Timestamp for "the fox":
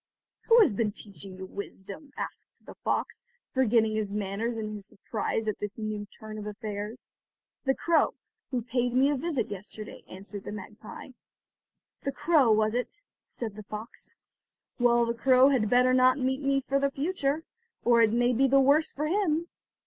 2.65-3.23, 13.53-14.15